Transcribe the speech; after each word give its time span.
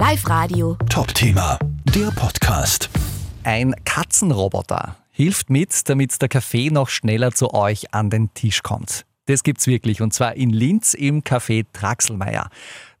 Live 0.00 0.26
Radio. 0.30 0.78
Top-Thema, 0.88 1.58
der 1.94 2.10
Podcast. 2.12 2.88
Ein 3.44 3.74
Katzenroboter 3.84 4.96
hilft 5.10 5.50
mit, 5.50 5.90
damit 5.90 6.22
der 6.22 6.30
Kaffee 6.30 6.70
noch 6.70 6.88
schneller 6.88 7.32
zu 7.32 7.52
euch 7.52 7.92
an 7.92 8.08
den 8.08 8.32
Tisch 8.32 8.62
kommt. 8.62 9.04
Das 9.26 9.42
gibt's 9.42 9.66
wirklich 9.66 10.00
und 10.00 10.14
zwar 10.14 10.36
in 10.36 10.48
Linz 10.48 10.94
im 10.94 11.20
Café 11.22 11.66
Draxelmeier. 11.74 12.48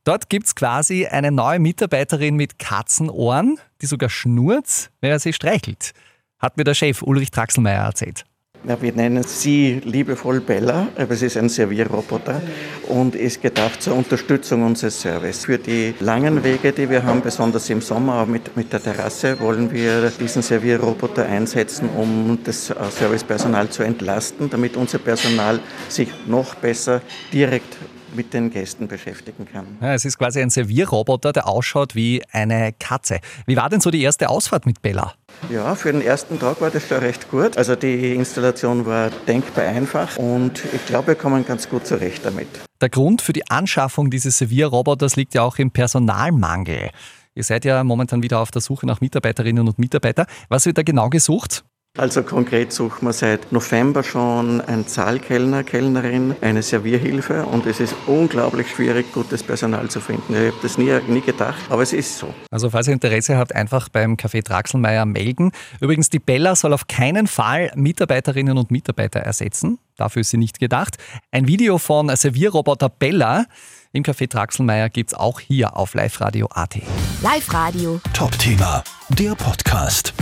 Dort 0.04 0.28
gibt's 0.28 0.54
quasi 0.54 1.06
eine 1.06 1.32
neue 1.32 1.58
Mitarbeiterin 1.58 2.36
mit 2.36 2.58
Katzenohren, 2.58 3.58
die 3.80 3.86
sogar 3.86 4.10
schnurrt, 4.10 4.90
wenn 5.00 5.10
er 5.10 5.20
sie 5.20 5.32
streichelt. 5.32 5.92
Hat 6.38 6.58
mir 6.58 6.64
der 6.64 6.74
Chef 6.74 7.00
Ulrich 7.00 7.30
Draxelmeier 7.30 7.82
erzählt. 7.82 8.26
Ja, 8.68 8.80
wir 8.82 8.92
nennen 8.92 9.22
sie 9.22 9.80
liebevoll 9.82 10.40
Bella, 10.40 10.88
aber 10.94 11.12
es 11.12 11.22
ist 11.22 11.38
ein 11.38 11.48
Servierroboter 11.48 12.42
und 12.88 13.14
ist 13.14 13.40
gedacht 13.40 13.82
zur 13.82 13.94
Unterstützung 13.94 14.62
unseres 14.64 15.00
Service. 15.00 15.46
Für 15.46 15.56
die 15.56 15.94
langen 16.00 16.44
Wege, 16.44 16.70
die 16.70 16.90
wir 16.90 17.02
haben, 17.02 17.22
besonders 17.22 17.70
im 17.70 17.80
Sommer 17.80 18.26
mit, 18.26 18.54
mit 18.58 18.70
der 18.70 18.82
Terrasse, 18.82 19.40
wollen 19.40 19.72
wir 19.72 20.10
diesen 20.10 20.42
Servierroboter 20.42 21.24
einsetzen, 21.24 21.88
um 21.96 22.38
das 22.44 22.68
äh, 22.68 22.74
Servicepersonal 22.90 23.70
zu 23.70 23.82
entlasten, 23.82 24.50
damit 24.50 24.76
unser 24.76 24.98
Personal 24.98 25.58
sich 25.88 26.10
noch 26.26 26.54
besser 26.56 27.00
direkt 27.32 27.78
mit 28.14 28.34
den 28.34 28.50
Gästen 28.50 28.88
beschäftigen 28.88 29.46
kann. 29.50 29.78
Ja, 29.80 29.94
es 29.94 30.04
ist 30.04 30.18
quasi 30.18 30.40
ein 30.40 30.50
Servierroboter, 30.50 31.32
der 31.32 31.48
ausschaut 31.48 31.94
wie 31.94 32.22
eine 32.32 32.74
Katze. 32.78 33.20
Wie 33.46 33.56
war 33.56 33.68
denn 33.70 33.80
so 33.80 33.90
die 33.90 34.02
erste 34.02 34.28
Ausfahrt 34.28 34.66
mit 34.66 34.82
Bella? 34.82 35.14
Ja, 35.48 35.74
für 35.74 35.92
den 35.92 36.02
ersten 36.02 36.38
Tag 36.38 36.60
war 36.60 36.70
das 36.70 36.86
schon 36.86 36.98
recht 36.98 37.30
gut. 37.30 37.56
Also 37.56 37.74
die 37.74 38.14
Installation 38.14 38.86
war 38.86 39.10
denkbar 39.26 39.64
einfach 39.64 40.16
und 40.16 40.62
ich 40.72 40.86
glaube, 40.86 41.08
wir 41.08 41.14
kommen 41.14 41.44
ganz 41.46 41.68
gut 41.68 41.86
zurecht 41.86 42.24
damit. 42.24 42.48
Der 42.80 42.88
Grund 42.88 43.22
für 43.22 43.32
die 43.32 43.48
Anschaffung 43.48 44.10
dieses 44.10 44.38
Servierroboters 44.38 45.16
liegt 45.16 45.34
ja 45.34 45.42
auch 45.42 45.58
im 45.58 45.70
Personalmangel. 45.70 46.90
Ihr 47.34 47.44
seid 47.44 47.64
ja 47.64 47.82
momentan 47.84 48.22
wieder 48.22 48.40
auf 48.40 48.50
der 48.50 48.60
Suche 48.60 48.86
nach 48.86 49.00
Mitarbeiterinnen 49.00 49.66
und 49.66 49.78
Mitarbeitern. 49.78 50.26
Was 50.48 50.66
wird 50.66 50.78
da 50.78 50.82
genau 50.82 51.08
gesucht? 51.08 51.64
Also 51.98 52.22
konkret 52.22 52.72
suchen 52.72 53.06
wir 53.08 53.12
seit 53.12 53.50
November 53.50 54.04
schon 54.04 54.60
einen 54.60 54.86
Zahlkellner, 54.86 55.64
Kellnerin, 55.64 56.36
eine 56.40 56.62
Servierhilfe 56.62 57.44
und 57.44 57.66
es 57.66 57.80
ist 57.80 57.96
unglaublich 58.06 58.70
schwierig, 58.70 59.12
gutes 59.12 59.42
Personal 59.42 59.90
zu 59.90 60.00
finden. 60.00 60.32
Ich 60.32 60.52
habe 60.52 60.54
das 60.62 60.78
nie, 60.78 60.92
nie 61.08 61.20
gedacht, 61.20 61.60
aber 61.68 61.82
es 61.82 61.92
ist 61.92 62.16
so. 62.16 62.32
Also 62.50 62.70
falls 62.70 62.86
ihr 62.86 62.92
Interesse 62.92 63.36
habt, 63.36 63.56
einfach 63.56 63.88
beim 63.88 64.14
Café 64.14 64.42
Draxelmeier 64.42 65.04
melden. 65.04 65.50
Übrigens, 65.80 66.10
die 66.10 66.20
Bella 66.20 66.54
soll 66.54 66.72
auf 66.72 66.86
keinen 66.86 67.26
Fall 67.26 67.72
Mitarbeiterinnen 67.74 68.56
und 68.56 68.70
Mitarbeiter 68.70 69.20
ersetzen. 69.20 69.78
Dafür 69.96 70.20
ist 70.20 70.30
sie 70.30 70.38
nicht 70.38 70.60
gedacht. 70.60 70.96
Ein 71.32 71.48
Video 71.48 71.78
von 71.78 72.14
Servierroboter 72.14 72.88
Bella 72.88 73.46
im 73.92 74.04
Café 74.04 74.28
Draxelmeier 74.28 74.88
gibt 74.90 75.10
es 75.10 75.18
auch 75.18 75.40
hier 75.40 75.76
auf 75.76 75.94
Live 75.94 76.20
Radio 76.20 76.48
AT. 76.54 76.76
Live 77.20 77.52
Radio. 77.52 78.00
Top-Thema, 78.14 78.84
der 79.10 79.34
Podcast. 79.34 80.14